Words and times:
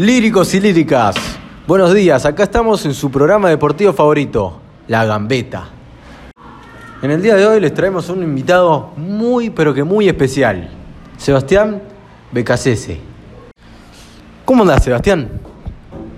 Líricos 0.00 0.54
y 0.54 0.60
líricas, 0.60 1.14
buenos 1.66 1.92
días, 1.92 2.24
acá 2.24 2.44
estamos 2.44 2.86
en 2.86 2.94
su 2.94 3.10
programa 3.10 3.50
deportivo 3.50 3.92
favorito, 3.92 4.58
La 4.88 5.04
Gambeta. 5.04 5.68
En 7.02 7.10
el 7.10 7.20
día 7.20 7.36
de 7.36 7.46
hoy 7.46 7.60
les 7.60 7.74
traemos 7.74 8.08
un 8.08 8.22
invitado 8.22 8.92
muy 8.96 9.50
pero 9.50 9.74
que 9.74 9.84
muy 9.84 10.08
especial, 10.08 10.70
Sebastián 11.18 11.82
Becasese. 12.32 12.98
¿Cómo 14.46 14.62
andás, 14.62 14.84
Sebastián? 14.84 15.38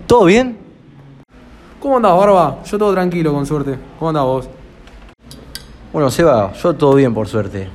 ¿Todo 0.07 0.27
bien? 0.27 0.59
¿Cómo 1.81 1.97
andás, 1.97 2.17
Barba? 2.17 2.63
Yo 2.65 2.79
todo 2.79 2.93
tranquilo, 2.93 3.33
con 3.33 3.45
suerte. 3.45 3.77
¿Cómo 3.99 4.11
andás 4.11 4.25
vos? 4.25 4.49
Bueno, 5.93 6.09
Seba, 6.09 6.53
yo 6.53 6.73
todo 6.75 6.95
bien 6.95 7.13
por 7.13 7.27
suerte. 7.27 7.67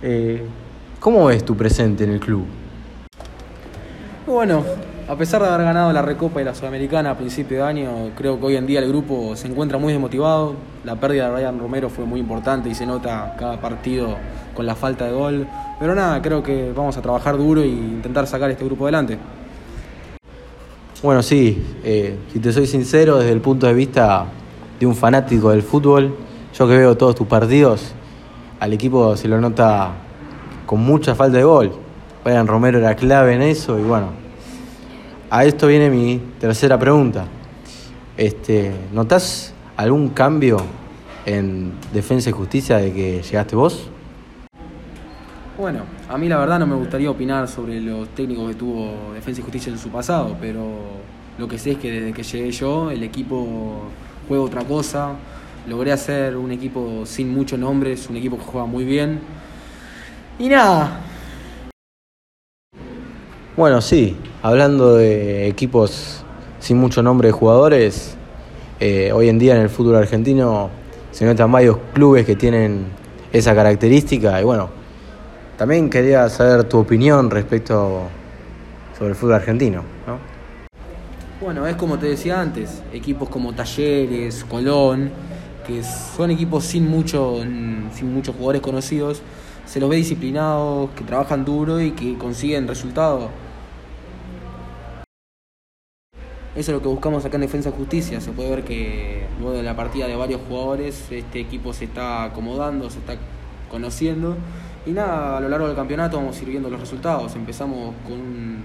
Eh, 0.00 0.42
¿Cómo 0.98 1.26
ves 1.26 1.44
tu 1.44 1.54
presente 1.54 2.04
en 2.04 2.12
el 2.12 2.20
club? 2.20 2.46
Bueno, 4.26 4.64
a 5.06 5.14
pesar 5.14 5.40
de 5.40 5.46
haber 5.46 5.64
ganado 5.64 5.92
la 5.92 6.02
Recopa 6.02 6.42
y 6.42 6.44
la 6.44 6.52
Sudamericana 6.52 7.12
a 7.12 7.16
principio 7.16 7.58
de 7.58 7.62
año, 7.62 8.10
creo 8.16 8.40
que 8.40 8.46
hoy 8.46 8.56
en 8.56 8.66
día 8.66 8.80
el 8.80 8.88
grupo 8.88 9.36
se 9.36 9.46
encuentra 9.46 9.78
muy 9.78 9.92
desmotivado. 9.92 10.54
La 10.82 10.96
pérdida 10.96 11.30
de 11.30 11.36
Ryan 11.36 11.60
Romero 11.60 11.88
fue 11.88 12.04
muy 12.06 12.18
importante 12.18 12.68
y 12.68 12.74
se 12.74 12.86
nota 12.86 13.36
cada 13.38 13.60
partido 13.60 14.16
con 14.52 14.66
la 14.66 14.74
falta 14.74 15.04
de 15.04 15.12
gol. 15.12 15.46
Pero 15.78 15.94
nada, 15.94 16.20
creo 16.22 16.42
que 16.42 16.72
vamos 16.74 16.96
a 16.96 17.02
trabajar 17.02 17.36
duro 17.38 17.62
e 17.62 17.68
intentar 17.68 18.26
sacar 18.26 18.50
este 18.50 18.64
grupo 18.64 18.86
adelante. 18.86 19.16
Bueno, 21.04 21.22
sí, 21.22 21.64
eh, 21.84 22.18
si 22.32 22.40
te 22.40 22.52
soy 22.52 22.66
sincero, 22.66 23.18
desde 23.18 23.30
el 23.30 23.40
punto 23.40 23.68
de 23.68 23.74
vista 23.74 24.26
de 24.80 24.86
un 24.86 24.96
fanático 24.96 25.50
del 25.50 25.62
fútbol, 25.62 26.16
yo 26.52 26.66
que 26.66 26.76
veo 26.76 26.96
todos 26.96 27.14
tus 27.14 27.28
partidos, 27.28 27.92
al 28.58 28.72
equipo 28.72 29.16
se 29.16 29.28
lo 29.28 29.40
nota 29.40 29.92
con 30.66 30.80
mucha 30.80 31.14
falta 31.14 31.38
de 31.38 31.44
gol. 31.44 31.85
Romero 32.26 32.78
era 32.78 32.96
clave 32.96 33.34
en 33.34 33.42
eso 33.42 33.78
y 33.78 33.82
bueno, 33.82 34.08
a 35.30 35.44
esto 35.44 35.68
viene 35.68 35.90
mi 35.90 36.20
tercera 36.40 36.76
pregunta. 36.76 37.24
Este, 38.16 38.72
¿Notás 38.92 39.54
algún 39.76 40.08
cambio 40.08 40.58
en 41.24 41.72
Defensa 41.92 42.30
y 42.30 42.32
Justicia 42.32 42.78
de 42.78 42.92
que 42.92 43.22
llegaste 43.22 43.54
vos? 43.54 43.88
Bueno, 45.56 45.82
a 46.08 46.18
mí 46.18 46.28
la 46.28 46.38
verdad 46.38 46.58
no 46.58 46.66
me 46.66 46.74
gustaría 46.74 47.10
opinar 47.10 47.46
sobre 47.46 47.80
los 47.80 48.08
técnicos 48.08 48.48
que 48.48 48.54
tuvo 48.56 49.12
Defensa 49.14 49.40
y 49.40 49.44
Justicia 49.44 49.72
en 49.72 49.78
su 49.78 49.90
pasado, 49.90 50.36
pero 50.40 50.66
lo 51.38 51.46
que 51.46 51.58
sé 51.58 51.72
es 51.72 51.78
que 51.78 51.92
desde 51.92 52.12
que 52.12 52.24
llegué 52.24 52.50
yo 52.50 52.90
el 52.90 53.04
equipo 53.04 53.82
juega 54.28 54.42
otra 54.42 54.64
cosa. 54.64 55.12
Logré 55.68 55.92
hacer 55.92 56.36
un 56.36 56.50
equipo 56.50 57.06
sin 57.06 57.32
muchos 57.32 57.58
nombres, 57.58 58.08
un 58.10 58.16
equipo 58.16 58.36
que 58.36 58.44
juega 58.44 58.66
muy 58.66 58.84
bien. 58.84 59.20
Y 60.38 60.48
nada, 60.48 61.00
Bueno, 63.56 63.80
sí, 63.80 64.14
hablando 64.42 64.96
de 64.96 65.48
equipos 65.48 66.22
sin 66.60 66.76
mucho 66.76 67.02
nombre 67.02 67.28
de 67.28 67.32
jugadores, 67.32 68.14
eh, 68.80 69.12
hoy 69.14 69.30
en 69.30 69.38
día 69.38 69.56
en 69.56 69.62
el 69.62 69.70
fútbol 69.70 69.96
argentino 69.96 70.68
se 71.10 71.24
notan 71.24 71.50
varios 71.50 71.78
clubes 71.94 72.26
que 72.26 72.36
tienen 72.36 72.84
esa 73.32 73.54
característica 73.54 74.38
y 74.42 74.44
bueno, 74.44 74.68
también 75.56 75.88
quería 75.88 76.28
saber 76.28 76.64
tu 76.64 76.80
opinión 76.80 77.30
respecto 77.30 78.02
sobre 78.98 79.12
el 79.12 79.16
fútbol 79.16 79.36
argentino, 79.36 79.82
¿no? 80.06 80.18
Bueno, 81.40 81.66
es 81.66 81.76
como 81.76 81.98
te 81.98 82.08
decía 82.08 82.38
antes, 82.38 82.82
equipos 82.92 83.30
como 83.30 83.54
Talleres, 83.54 84.44
Colón, 84.44 85.10
que 85.66 85.82
son 85.82 86.30
equipos 86.30 86.62
sin, 86.62 86.86
mucho, 86.86 87.38
sin 87.40 88.12
muchos 88.12 88.34
jugadores 88.34 88.60
conocidos, 88.60 89.22
se 89.64 89.80
los 89.80 89.88
ve 89.88 89.96
disciplinados, 89.96 90.90
que 90.90 91.04
trabajan 91.04 91.46
duro 91.46 91.80
y 91.80 91.92
que 91.92 92.18
consiguen 92.18 92.68
resultados. 92.68 93.30
Eso 96.56 96.70
es 96.70 96.76
lo 96.76 96.80
que 96.80 96.88
buscamos 96.88 97.22
acá 97.26 97.36
en 97.36 97.42
Defensa 97.42 97.70
Justicia. 97.70 98.18
Se 98.18 98.32
puede 98.32 98.48
ver 98.48 98.64
que 98.64 99.26
luego 99.38 99.54
de 99.54 99.62
la 99.62 99.76
partida 99.76 100.06
de 100.06 100.16
varios 100.16 100.40
jugadores, 100.48 101.04
este 101.10 101.38
equipo 101.38 101.74
se 101.74 101.84
está 101.84 102.24
acomodando, 102.24 102.88
se 102.88 102.98
está 102.98 103.16
conociendo. 103.70 104.38
Y 104.86 104.92
nada, 104.92 105.36
a 105.36 105.40
lo 105.42 105.50
largo 105.50 105.66
del 105.66 105.76
campeonato 105.76 106.16
vamos 106.16 106.38
a 106.38 106.42
ir 106.42 106.48
viendo 106.48 106.70
los 106.70 106.80
resultados. 106.80 107.36
Empezamos 107.36 107.92
con 108.04 108.14
un 108.14 108.62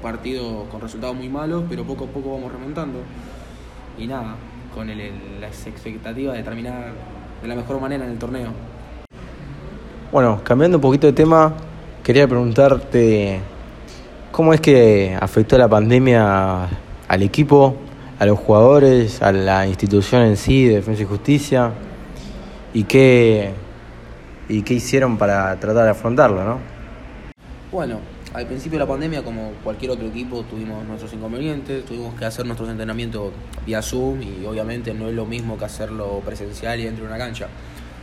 partido 0.00 0.64
con 0.70 0.80
resultados 0.80 1.14
muy 1.14 1.28
malos, 1.28 1.64
pero 1.68 1.84
poco 1.84 2.04
a 2.04 2.08
poco 2.08 2.32
vamos 2.32 2.50
remontando. 2.50 3.00
Y 3.98 4.06
nada, 4.06 4.36
con 4.74 4.88
las 4.88 5.66
expectativas 5.66 6.34
de 6.38 6.42
terminar 6.42 6.92
de 7.42 7.48
la 7.48 7.54
mejor 7.54 7.82
manera 7.82 8.06
en 8.06 8.12
el 8.12 8.18
torneo. 8.18 8.48
Bueno, 10.10 10.40
cambiando 10.42 10.78
un 10.78 10.82
poquito 10.82 11.06
de 11.06 11.12
tema, 11.12 11.52
quería 12.02 12.26
preguntarte 12.26 13.40
cómo 14.32 14.54
es 14.54 14.60
que 14.62 15.14
afectó 15.20 15.58
la 15.58 15.68
pandemia 15.68 16.66
al 17.08 17.22
equipo, 17.22 17.76
a 18.18 18.26
los 18.26 18.38
jugadores, 18.38 19.22
a 19.22 19.32
la 19.32 19.66
institución 19.66 20.22
en 20.22 20.36
sí 20.36 20.66
de 20.66 20.76
Defensa 20.76 21.02
y 21.02 21.06
Justicia 21.06 21.72
y 22.72 22.84
qué, 22.84 23.52
y 24.48 24.62
qué 24.62 24.74
hicieron 24.74 25.16
para 25.16 25.58
tratar 25.60 25.84
de 25.84 25.90
afrontarlo, 25.90 26.44
¿no? 26.44 26.58
Bueno, 27.70 27.98
al 28.34 28.46
principio 28.46 28.78
de 28.78 28.84
la 28.84 28.88
pandemia, 28.88 29.22
como 29.22 29.52
cualquier 29.62 29.92
otro 29.92 30.06
equipo, 30.06 30.42
tuvimos 30.42 30.84
nuestros 30.86 31.12
inconvenientes, 31.12 31.84
tuvimos 31.84 32.14
que 32.14 32.24
hacer 32.24 32.46
nuestros 32.46 32.68
entrenamientos 32.68 33.32
vía 33.64 33.82
Zoom 33.82 34.22
y 34.22 34.44
obviamente 34.46 34.92
no 34.94 35.08
es 35.08 35.14
lo 35.14 35.24
mismo 35.24 35.58
que 35.58 35.64
hacerlo 35.64 36.20
presencial 36.24 36.78
y 36.80 36.84
dentro 36.84 37.04
de 37.04 37.10
una 37.10 37.18
cancha. 37.18 37.48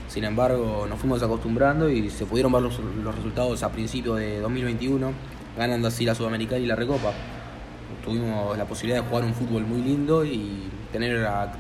Sin 0.07 0.23
embargo, 0.25 0.85
nos 0.89 1.00
fuimos 1.00 1.23
acostumbrando 1.23 1.89
y 1.89 2.09
se 2.09 2.25
pudieron 2.25 2.51
ver 2.51 2.62
los, 2.62 2.79
los 2.79 3.16
resultados 3.16 3.63
a 3.63 3.72
principios 3.72 4.19
de 4.19 4.39
2021, 4.41 5.12
ganando 5.57 5.88
así 5.88 6.06
la 6.06 6.16
Sudamericana 6.16 6.59
y 6.59 6.66
la 6.66 6.75
Recopa. 6.75 7.13
Tuvimos 8.03 8.57
la 8.57 8.66
posibilidad 8.66 9.03
de 9.03 9.07
jugar 9.07 9.23
un 9.25 9.34
fútbol 9.34 9.63
muy 9.63 9.81
lindo 9.81 10.25
y 10.25 10.69
tener 10.91 11.25
a, 11.25 11.53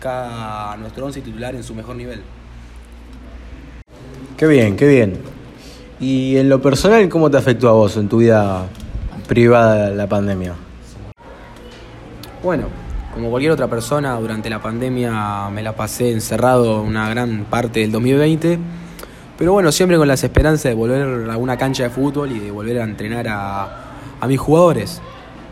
cada 0.00 0.76
nuestro 0.76 1.06
once 1.06 1.20
titular 1.20 1.54
en 1.54 1.62
su 1.62 1.74
mejor 1.74 1.96
nivel. 1.96 2.22
Qué 4.36 4.46
bien, 4.46 4.76
qué 4.76 4.86
bien. 4.86 5.18
Y 6.00 6.36
en 6.36 6.48
lo 6.48 6.60
personal, 6.60 7.08
¿cómo 7.08 7.30
te 7.30 7.38
afectó 7.38 7.68
a 7.68 7.72
vos 7.72 7.96
en 7.96 8.08
tu 8.08 8.18
vida 8.18 8.66
privada 9.26 9.90
la 9.90 10.06
pandemia? 10.06 10.54
Bueno, 12.42 12.66
como 13.14 13.30
cualquier 13.30 13.52
otra 13.52 13.68
persona, 13.68 14.14
durante 14.16 14.50
la 14.50 14.60
pandemia 14.60 15.48
me 15.50 15.62
la 15.62 15.74
pasé 15.74 16.10
encerrado 16.10 16.82
una 16.82 17.08
gran 17.08 17.44
parte 17.44 17.80
del 17.80 17.92
2020. 17.92 18.58
Pero 19.38 19.52
bueno, 19.52 19.72
siempre 19.72 19.96
con 19.96 20.06
las 20.06 20.22
esperanzas 20.22 20.64
de 20.64 20.74
volver 20.74 21.30
a 21.30 21.36
una 21.36 21.56
cancha 21.56 21.84
de 21.84 21.90
fútbol 21.90 22.30
y 22.32 22.38
de 22.38 22.50
volver 22.50 22.80
a 22.80 22.84
entrenar 22.84 23.26
a, 23.28 23.84
a 24.20 24.26
mis 24.26 24.38
jugadores. 24.38 25.00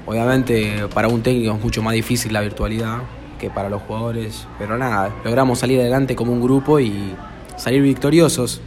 Obviamente 0.07 0.89
para 0.93 1.09
un 1.09 1.23
técnico 1.23 1.55
es 1.55 1.63
mucho 1.63 1.83
más 1.83 1.95
difícil 1.95 2.33
la 2.33 2.41
virtualidad 2.41 2.99
que 3.39 3.51
para 3.51 3.69
los 3.69 3.83
jugadores. 3.83 4.47
Pero 4.59 4.79
nada, 4.79 5.11
logramos 5.25 5.59
salir 5.59 5.81
adelante 5.81 6.15
como 6.15 6.33
un 6.33 6.41
grupo 6.41 6.79
y 6.81 7.15
salir 7.57 7.83
victoriosos. 7.83 8.61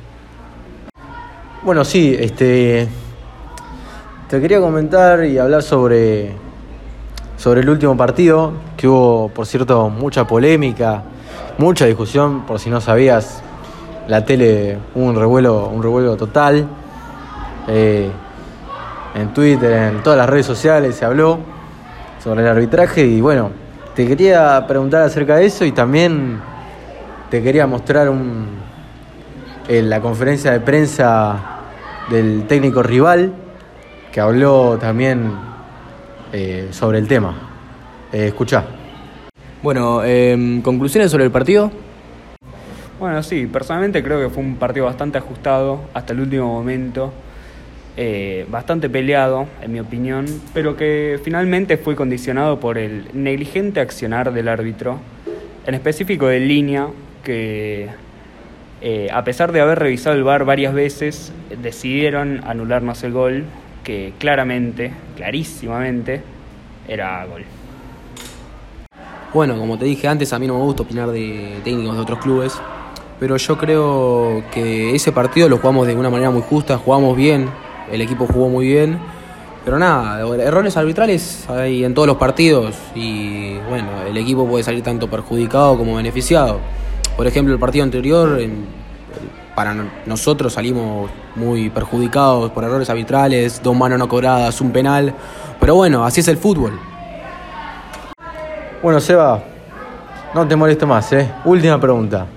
Bueno, 1.64 1.84
sí, 1.84 2.16
este. 2.20 2.88
Te 4.30 4.42
quería 4.42 4.60
comentar 4.60 5.26
y 5.26 5.38
hablar 5.38 5.64
sobre. 5.64 6.34
sobre 7.38 7.62
el 7.62 7.70
último 7.70 7.96
partido, 7.96 8.54
que 8.78 8.88
hubo, 8.88 9.30
por 9.30 9.46
cierto, 9.46 9.90
mucha 9.90 10.28
polémica, 10.28 11.04
mucha 11.58 11.86
discusión, 11.86 12.46
por 12.46 12.60
si 12.60 12.70
no 12.70 12.82
sabías, 12.82 13.42
la 14.08 14.26
tele 14.26 14.78
hubo 14.94 15.06
un 15.06 15.16
revuelo, 15.16 15.70
un 15.70 15.82
revuelo 15.82 16.16
total. 16.18 16.68
Eh, 17.68 18.12
en 19.16 19.34
Twitter, 19.34 19.72
en 19.72 20.04
todas 20.04 20.18
las 20.18 20.30
redes 20.30 20.46
sociales 20.46 20.96
se 20.96 21.06
habló 21.06 21.40
sobre 22.22 22.42
el 22.42 22.48
arbitraje 22.48 23.06
y 23.06 23.22
bueno, 23.22 23.50
te 23.96 24.06
quería 24.06 24.66
preguntar 24.68 25.04
acerca 25.04 25.38
de 25.38 25.46
eso 25.46 25.64
y 25.64 25.72
también 25.72 26.40
te 27.30 27.42
quería 27.42 27.66
mostrar 27.66 28.10
un, 28.10 28.48
en 29.68 29.90
la 29.90 30.02
conferencia 30.02 30.52
de 30.52 30.60
prensa 30.60 31.38
del 32.10 32.46
técnico 32.48 32.84
rival 32.84 33.34
que 34.12 34.20
habló 34.20 34.78
también 34.78 35.32
eh, 36.32 36.68
sobre 36.72 37.00
el 37.00 37.08
tema. 37.08 37.34
Eh, 38.12 38.28
escuchá. 38.28 38.66
Bueno, 39.64 40.04
em, 40.04 40.62
conclusiones 40.62 41.10
sobre 41.10 41.24
el 41.24 41.32
partido. 41.32 41.72
Bueno, 43.00 43.24
sí, 43.24 43.48
personalmente 43.48 44.04
creo 44.04 44.20
que 44.20 44.30
fue 44.30 44.44
un 44.44 44.56
partido 44.56 44.86
bastante 44.86 45.18
ajustado 45.18 45.82
hasta 45.94 46.14
el 46.14 46.22
último 46.22 46.48
momento, 46.48 47.12
eh, 47.98 48.46
bastante 48.50 48.90
peleado, 48.90 49.48
en 49.62 49.72
mi 49.72 49.80
opinión, 49.80 50.26
pero 50.54 50.76
que 50.76 51.20
finalmente 51.24 51.78
fue 51.78 51.96
condicionado 51.96 52.60
por 52.60 52.78
el 52.78 53.06
negligente 53.14 53.80
accionar 53.80 54.34
del 54.34 54.50
árbitro, 54.50 55.00
en 55.66 55.76
específico 55.76 56.28
de 56.28 56.42
línea, 56.42 56.88
que 57.24 57.88
eh, 58.82 59.08
a 59.12 59.24
pesar 59.24 59.52
de 59.52 59.62
haber 59.62 59.80
revisado 59.80 60.16
el 60.16 60.24
VAR 60.24 60.44
varias 60.44 60.74
veces, 60.74 61.32
decidieron 61.62 62.42
anularnos 62.46 63.02
el 63.04 63.14
gol, 63.14 63.46
que 63.84 64.14
claramente, 64.20 64.92
clarísimamente, 65.16 66.22
era 66.88 67.26
gol. 67.26 67.44
Bueno, 69.34 69.58
como 69.58 69.78
te 69.78 69.86
dije 69.86 70.08
antes, 70.08 70.34
a 70.34 70.40
mí 70.40 70.48
no 70.48 70.58
me 70.58 70.64
gusta 70.64 70.84
opinar 70.84 71.12
de 71.12 71.60
técnicos 71.64 71.96
de 71.96 72.02
otros 72.02 72.20
clubes, 72.20 72.62
pero 73.20 73.38
yo 73.38 73.58
creo 73.58 74.44
que 74.54 74.94
ese 74.96 75.12
partido 75.12 75.50
lo 75.50 75.58
jugamos 75.58 75.88
de 75.88 75.96
una 75.96 76.10
manera 76.10 76.30
muy 76.30 76.42
justa, 76.42 76.78
jugamos 76.78 77.16
bien, 77.18 77.50
el 77.92 78.02
equipo 78.02 78.26
jugó 78.28 78.50
muy 78.50 78.68
bien 78.68 78.98
Pero 79.64 79.80
nada, 79.80 80.20
errores 80.42 80.78
arbitrales 80.78 81.46
hay 81.50 81.84
en 81.84 81.94
todos 81.96 82.08
los 82.08 82.18
partidos 82.18 82.76
y 82.94 83.58
bueno, 83.70 83.88
el 84.08 84.16
equipo 84.18 84.46
puede 84.48 84.64
salir 84.64 84.84
tanto 84.84 85.10
perjudicado 85.10 85.76
como 85.78 85.96
beneficiado. 85.96 86.60
Por 87.18 87.26
ejemplo, 87.26 87.52
el 87.54 87.60
partido 87.60 87.84
anterior, 87.84 88.40
para 89.56 89.74
no- 89.74 89.86
nosotros 90.06 90.54
salimos 90.54 91.10
muy 91.36 91.70
perjudicados 91.72 92.52
por 92.52 92.64
errores 92.64 92.90
arbitrales, 92.92 93.60
dos 93.64 93.76
manos 93.76 93.98
no 93.98 94.08
cobradas, 94.08 94.62
un 94.62 94.72
penal. 94.72 95.14
Pero 95.60 95.74
bueno, 95.76 96.06
así 96.06 96.20
es 96.20 96.28
el 96.28 96.38
fútbol. 96.38 96.78
Bueno, 98.84 99.00
Seba, 99.00 99.42
no 100.36 100.48
te 100.48 100.56
molesto 100.56 100.86
más, 100.86 101.12
¿eh? 101.14 101.28
Última 101.46 101.80
pregunta. 101.80 102.28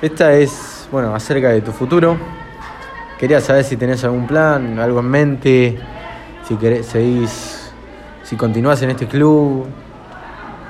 Esta 0.00 0.32
es, 0.32 0.88
bueno, 0.90 1.14
acerca 1.14 1.48
de 1.50 1.60
tu 1.60 1.72
futuro. 1.72 2.16
Quería 3.18 3.40
saber 3.40 3.64
si 3.64 3.76
tenés 3.76 4.04
algún 4.04 4.28
plan, 4.28 4.78
algo 4.78 5.00
en 5.00 5.06
mente, 5.06 5.78
si 6.46 6.54
querés, 6.54 6.86
seguís, 6.86 7.72
si 8.22 8.36
continuás 8.36 8.80
en 8.82 8.90
este 8.90 9.08
club, 9.08 9.66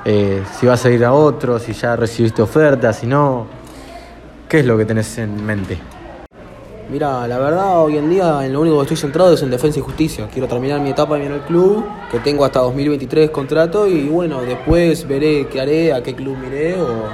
eh, 0.04 0.42
si 0.58 0.66
vas 0.66 0.82
a 0.86 0.90
ir 0.90 1.04
a 1.04 1.12
otro, 1.12 1.58
si 1.58 1.74
ya 1.74 1.94
recibiste 1.94 2.40
ofertas, 2.40 2.96
si 3.00 3.06
no. 3.06 3.46
¿Qué 4.48 4.60
es 4.60 4.64
lo 4.64 4.78
que 4.78 4.86
tenés 4.86 5.18
en 5.18 5.44
mente? 5.44 5.78
Mira, 6.90 7.28
la 7.28 7.38
verdad 7.38 7.82
hoy 7.82 7.98
en 7.98 8.08
día 8.08 8.46
en 8.46 8.54
lo 8.54 8.62
único 8.62 8.76
que 8.76 8.82
estoy 8.84 8.96
centrado 8.96 9.34
es 9.34 9.42
en 9.42 9.50
defensa 9.50 9.78
y 9.78 9.82
justicia. 9.82 10.26
Quiero 10.32 10.48
terminar 10.48 10.80
mi 10.80 10.88
etapa 10.88 11.18
en 11.18 11.30
el 11.30 11.40
club, 11.40 11.84
que 12.10 12.18
tengo 12.20 12.46
hasta 12.46 12.60
2023 12.60 13.28
contrato 13.28 13.86
y 13.86 14.08
bueno, 14.08 14.40
después 14.40 15.06
veré 15.06 15.48
qué 15.48 15.60
haré, 15.60 15.92
a 15.92 16.02
qué 16.02 16.14
club 16.14 16.38
miré 16.38 16.80
o 16.80 17.04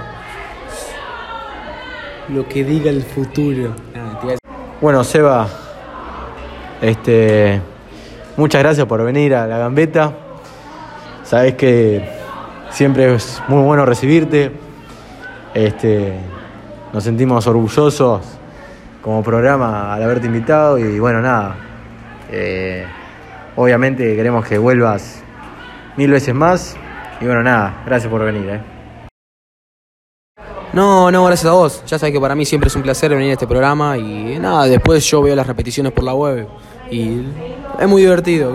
lo 2.28 2.48
que 2.48 2.62
diga 2.62 2.88
el 2.88 3.02
futuro. 3.02 3.74
Bueno, 4.80 5.02
Seba, 5.04 5.46
este, 6.82 7.60
muchas 8.36 8.62
gracias 8.62 8.86
por 8.86 9.02
venir 9.04 9.34
a 9.34 9.46
la 9.46 9.58
gambeta. 9.58 10.12
Sabes 11.22 11.54
que 11.54 12.06
siempre 12.70 13.14
es 13.14 13.42
muy 13.48 13.62
bueno 13.62 13.86
recibirte. 13.86 14.52
Este, 15.54 16.14
nos 16.92 17.04
sentimos 17.04 17.46
orgullosos 17.46 18.20
como 19.00 19.22
programa 19.22 19.94
al 19.94 20.02
haberte 20.02 20.26
invitado 20.26 20.78
y 20.78 20.98
bueno, 20.98 21.20
nada. 21.20 21.56
eh, 22.30 22.84
obviamente 23.56 24.16
queremos 24.16 24.44
que 24.44 24.58
vuelvas 24.58 25.22
mil 25.96 26.10
veces 26.10 26.34
más 26.34 26.76
y 27.20 27.26
bueno, 27.26 27.42
nada, 27.42 27.82
gracias 27.86 28.10
por 28.10 28.24
venir. 28.24 28.48
eh. 28.48 28.73
No, 30.74 31.08
no, 31.08 31.24
gracias 31.24 31.48
a 31.48 31.54
vos. 31.54 31.82
Ya 31.86 31.98
sabes 32.00 32.12
que 32.12 32.20
para 32.20 32.34
mí 32.34 32.44
siempre 32.44 32.66
es 32.66 32.74
un 32.74 32.82
placer 32.82 33.10
venir 33.10 33.30
a 33.30 33.32
este 33.34 33.46
programa 33.46 33.96
y 33.96 34.38
nada, 34.40 34.64
después 34.66 35.04
yo 35.08 35.22
veo 35.22 35.36
las 35.36 35.46
repeticiones 35.46 35.92
por 35.92 36.02
la 36.02 36.14
web 36.14 36.48
y 36.90 37.20
es 37.78 37.88
muy 37.88 38.02
divertido. 38.02 38.52